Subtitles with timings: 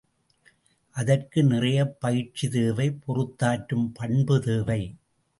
[0.95, 4.79] அதற்கு நிறையப் பயிற்சி தேவை பொறுத்தாற்றும் பண்பு தேவை.